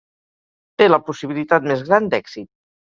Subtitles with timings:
[0.81, 2.55] Té la possibilitat més gran d'èxit.